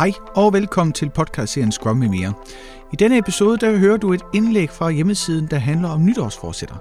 [0.00, 2.34] Hej og velkommen til podcastserien Scrum med mere.
[2.92, 6.76] I denne episode der hører du et indlæg fra hjemmesiden, der handler om nytårsforsætter.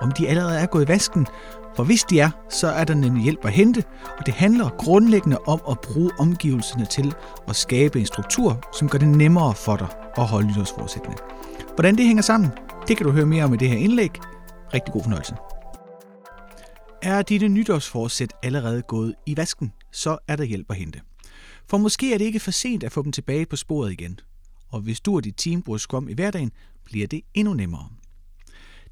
[0.00, 1.26] Om de allerede er gået i vasken,
[1.76, 3.84] for hvis de er, så er der nemlig hjælp at hente,
[4.18, 7.14] og det handler grundlæggende om at bruge omgivelserne til
[7.48, 11.16] at skabe en struktur, som gør det nemmere for dig at holde nytårsforsættene.
[11.74, 12.50] Hvordan det hænger sammen,
[12.88, 14.10] det kan du høre mere om i det her indlæg.
[14.74, 15.34] Rigtig god fornøjelse.
[17.02, 21.00] Er dine nytårsforsæt allerede gået i vasken, så er der hjælp at hente.
[21.66, 24.20] For måske er det ikke for sent at få dem tilbage på sporet igen.
[24.68, 26.52] Og hvis du og dit team bruger Scrum i hverdagen,
[26.84, 27.88] bliver det endnu nemmere.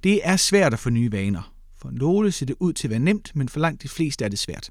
[0.05, 1.55] Det er svært at få nye vaner.
[1.77, 4.29] For nogle ser det ud til at være nemt, men for langt de fleste er
[4.29, 4.71] det svært.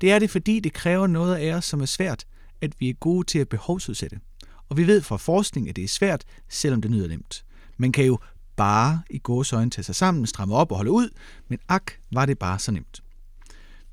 [0.00, 2.26] Det er det, fordi det kræver noget af os, som er svært,
[2.60, 4.20] at vi er gode til at behovsudsætte.
[4.68, 7.44] Og vi ved fra forskning, at det er svært, selvom det nyder nemt.
[7.76, 8.18] Man kan jo
[8.56, 11.08] bare i gåsøjne tage sig sammen, stramme op og holde ud,
[11.48, 13.02] men ak, var det bare så nemt.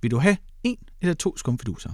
[0.01, 1.91] Vil du have en eller to skumfiduser?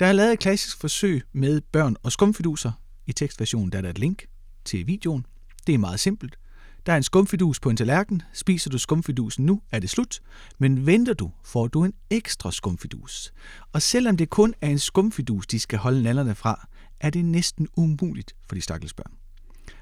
[0.00, 2.72] Der er lavet et klassisk forsøg med børn og skumfiduser.
[3.06, 4.26] I tekstversionen der er der et link
[4.64, 5.26] til videoen.
[5.66, 6.38] Det er meget simpelt.
[6.86, 8.22] Der er en skumfidus på en tallerken.
[8.32, 10.20] Spiser du skumfidusen nu, er det slut.
[10.58, 13.32] Men venter du, får du en ekstra skumfidus.
[13.72, 16.68] Og selvom det kun er en skumfidus, de skal holde nallerne fra,
[17.00, 19.12] er det næsten umuligt for de stakkels børn.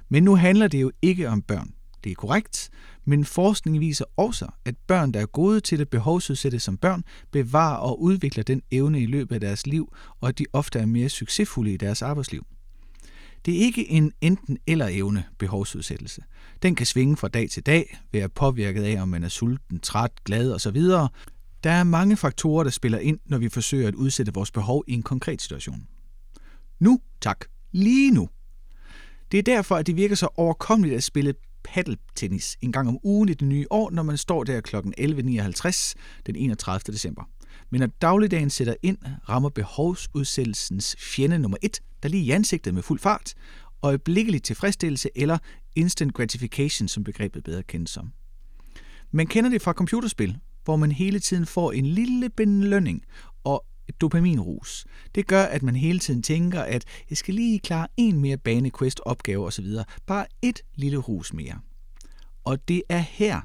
[0.09, 1.75] Men nu handler det jo ikke om børn.
[2.05, 2.71] Det er korrekt,
[3.05, 7.77] men forskning viser også, at børn, der er gode til at behovsudsætte som børn, bevarer
[7.77, 11.09] og udvikler den evne i løbet af deres liv, og at de ofte er mere
[11.09, 12.47] succesfulde i deres arbejdsliv.
[13.47, 16.23] Det er ikke en enten eller evne behovsudsættelse.
[16.63, 20.25] Den kan svinge fra dag til dag, være påvirket af, om man er sulten, træt,
[20.25, 20.81] glad osv.
[21.65, 24.93] Der er mange faktorer, der spiller ind, når vi forsøger at udsætte vores behov i
[24.93, 25.87] en konkret situation.
[26.81, 27.45] Nu, tak.
[27.73, 28.29] Lige nu.
[29.33, 33.29] Det er derfor, at det virker så overkommeligt at spille paddeltennis en gang om ugen
[33.29, 34.77] i det nye år, når man står der kl.
[34.77, 35.95] 11.59
[36.27, 36.93] den 31.
[36.93, 37.23] december.
[37.71, 42.83] Men når dagligdagen sætter ind, rammer behovsudsættelsens fjende nummer et, der lige i ansigtet med
[42.83, 43.35] fuld fart,
[43.83, 45.39] og øjeblikkelig tilfredsstillelse eller
[45.77, 48.13] instant gratification, som begrebet bedre kendes som.
[49.11, 53.03] Man kender det fra computerspil, hvor man hele tiden får en lille belønning
[53.89, 54.87] et dopaminrus.
[55.15, 59.01] Det gør, at man hele tiden tænker, at jeg skal lige klare en mere banequest
[59.05, 59.67] opgave osv.
[60.07, 61.61] Bare et lille rus mere.
[62.45, 63.41] Og det er her,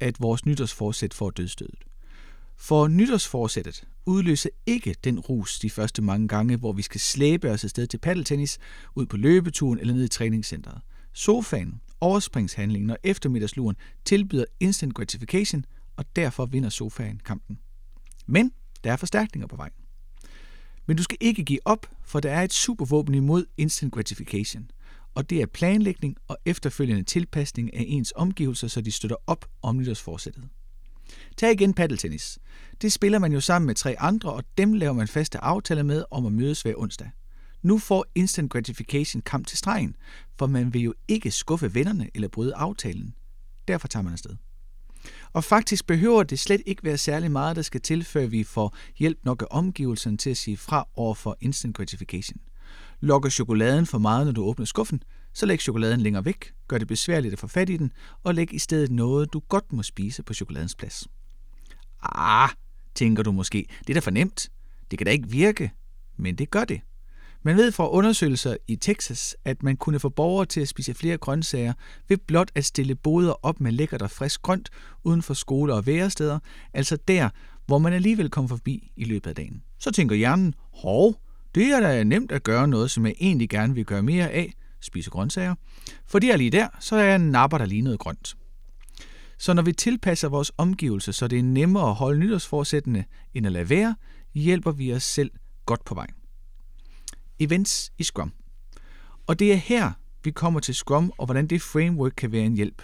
[0.00, 1.84] at vores nytårsforsæt får dødstødet.
[2.56, 7.64] For nytårsforsættet udløser ikke den rus de første mange gange, hvor vi skal slæbe os
[7.64, 8.58] afsted til paddeltennis,
[8.94, 10.80] ud på løbeturen eller ned i træningscenteret.
[11.12, 15.64] Sofaen, overspringshandlingen og eftermiddagsluren tilbyder instant gratification,
[15.96, 17.58] og derfor vinder sofaen kampen.
[18.26, 18.52] Men
[18.84, 19.70] der er forstærkninger på vej.
[20.86, 24.70] Men du skal ikke give op, for der er et supervåben imod instant gratification,
[25.14, 29.76] og det er planlægning og efterfølgende tilpasning af ens omgivelser, så de støtter op om
[29.76, 30.44] nytårsforsættet.
[31.36, 32.38] Tag igen paddeltennis.
[32.82, 36.04] Det spiller man jo sammen med tre andre, og dem laver man faste aftaler med
[36.10, 37.10] om at mødes hver onsdag.
[37.62, 39.96] Nu får instant gratification kamp til stregen,
[40.38, 43.14] for man vil jo ikke skuffe vennerne eller bryde aftalen.
[43.68, 44.36] Derfor tager man afsted.
[45.32, 48.76] Og faktisk behøver det slet ikke være særlig meget, der skal til, før vi får
[48.98, 52.40] hjælp nok af omgivelserne til at sige fra over for instant gratification.
[53.00, 55.02] Lokker chokoladen for meget, når du åbner skuffen,
[55.32, 57.92] så læg chokoladen længere væk, gør det besværligt at få fat i den,
[58.22, 61.08] og læg i stedet noget, du godt må spise på chokoladens plads.
[62.02, 62.50] Ah,
[62.94, 64.48] tænker du måske, det er da for nemt.
[64.90, 65.72] Det kan da ikke virke,
[66.16, 66.80] men det gør det.
[67.44, 71.16] Man ved fra undersøgelser i Texas, at man kunne få borgere til at spise flere
[71.16, 71.72] grøntsager
[72.08, 74.70] ved blot at stille boder op med lækkert og frisk grønt
[75.04, 76.38] uden for skoler og væresteder,
[76.74, 77.28] altså der,
[77.66, 79.62] hvor man alligevel kommer forbi i løbet af dagen.
[79.78, 81.14] Så tænker hjernen, hov,
[81.54, 84.52] det er da nemt at gøre noget, som jeg egentlig gerne vil gøre mere af,
[84.80, 85.54] spise grøntsager.
[86.06, 88.36] For det er lige der, så er jeg napper der lige noget grønt.
[89.38, 93.04] Så når vi tilpasser vores omgivelser, så det er nemmere at holde nytårsforsættende
[93.34, 93.96] end at lade være,
[94.34, 95.30] hjælper vi os selv
[95.66, 96.06] godt på vej
[97.38, 98.32] events i Scrum.
[99.26, 99.92] Og det er her,
[100.24, 102.82] vi kommer til Scrum og hvordan det framework kan være en hjælp.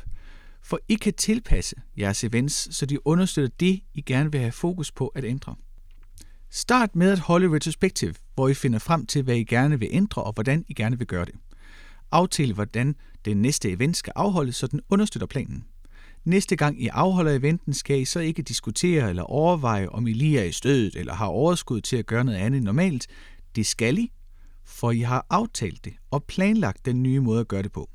[0.62, 4.92] For I kan tilpasse jeres events, så de understøtter det, I gerne vil have fokus
[4.92, 5.54] på at ændre.
[6.50, 10.22] Start med at holde retrospektiv, hvor I finder frem til, hvad I gerne vil ændre
[10.22, 11.34] og hvordan I gerne vil gøre det.
[12.12, 15.64] Aftale, hvordan den næste event skal afholdes, så den understøtter planen.
[16.24, 20.40] Næste gang I afholder eventen, skal I så ikke diskutere eller overveje, om I lige
[20.40, 23.06] er i stødet eller har overskud til at gøre noget andet end normalt.
[23.56, 24.12] Det skal I,
[24.68, 27.90] for I har aftalt det og planlagt den nye måde at gøre det på.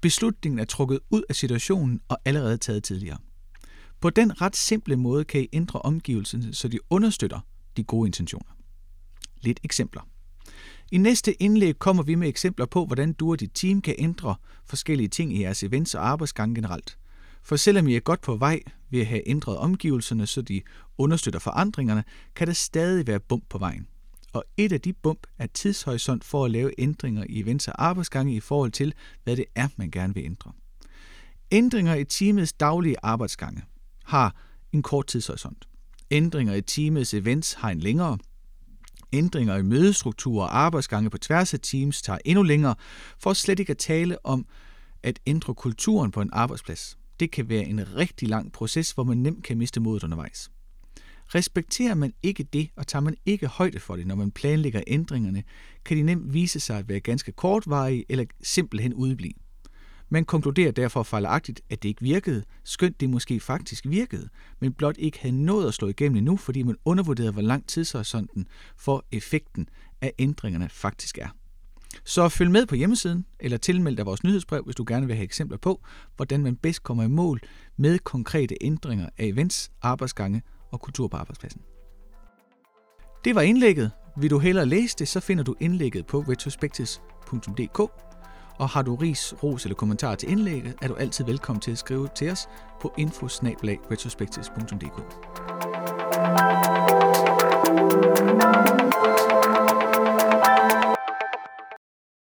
[0.00, 3.18] Beslutningen er trukket ud af situationen og allerede taget tidligere.
[4.00, 7.40] På den ret simple måde kan I ændre omgivelserne, så de understøtter
[7.76, 8.56] de gode intentioner.
[9.40, 10.02] Lidt eksempler.
[10.92, 14.34] I næste indlæg kommer vi med eksempler på, hvordan du og dit team kan ændre
[14.66, 16.98] forskellige ting i jeres events og arbejdsgang generelt.
[17.42, 18.60] For selvom I er godt på vej
[18.90, 20.62] ved at have ændret omgivelserne, så de
[20.98, 22.04] understøtter forandringerne,
[22.34, 23.86] kan der stadig være bump på vejen
[24.32, 28.34] og et af de bump er tidshorisont for at lave ændringer i events og arbejdsgange
[28.34, 28.94] i forhold til,
[29.24, 30.52] hvad det er, man gerne vil ændre.
[31.50, 33.62] Ændringer i teamets daglige arbejdsgange
[34.04, 34.36] har
[34.72, 35.68] en kort tidshorisont.
[36.10, 38.18] Ændringer i teamets events har en længere.
[39.12, 42.74] Ændringer i mødestrukturer og arbejdsgange på tværs af teams tager endnu længere,
[43.18, 44.46] for slet ikke at tale om
[45.02, 46.98] at ændre kulturen på en arbejdsplads.
[47.20, 50.50] Det kan være en rigtig lang proces, hvor man nemt kan miste modet undervejs.
[51.34, 55.42] Respekterer man ikke det, og tager man ikke højde for det, når man planlægger ændringerne,
[55.84, 59.32] kan de nemt vise sig at være ganske kortvarige eller simpelthen udeblive.
[60.08, 64.28] Man konkluderer derfor fejlagtigt, at det ikke virkede, skønt det måske faktisk virkede,
[64.60, 68.46] men blot ikke havde nået at slå igennem endnu, fordi man undervurderede, hvor lang tidshorisonten
[68.76, 69.68] for effekten
[70.00, 71.28] af ændringerne faktisk er.
[72.04, 75.24] Så følg med på hjemmesiden, eller tilmeld dig vores nyhedsbrev, hvis du gerne vil have
[75.24, 75.82] eksempler på,
[76.16, 77.40] hvordan man bedst kommer i mål
[77.76, 81.62] med konkrete ændringer af events, arbejdsgange og kultur på arbejdspladsen.
[83.24, 83.90] Det var indlægget.
[84.16, 87.80] Vil du hellere læse det, så finder du indlægget på retrospectives.dk.
[88.58, 91.78] Og har du ris, ros eller kommentar til indlægget, er du altid velkommen til at
[91.78, 92.48] skrive til os
[92.80, 95.02] på infosnablag.retrospectives.dk.
[98.42, 99.31] thank you